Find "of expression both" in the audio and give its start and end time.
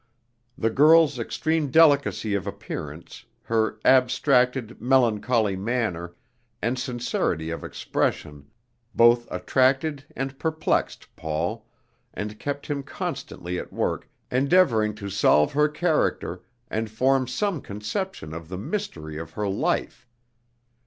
7.51-9.27